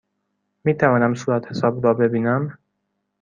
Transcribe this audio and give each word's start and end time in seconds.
می 0.63 0.73
توانم 0.75 1.15
صورتحساب 1.15 1.85
را 1.85 1.93
ببینم؟ 1.93 2.57